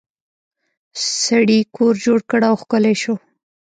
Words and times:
سړي 1.23 1.59
کور 1.75 1.93
جوړ 2.05 2.19
کړ 2.29 2.41
او 2.49 2.55
ښکلی 2.61 2.95
شو. 3.01 3.15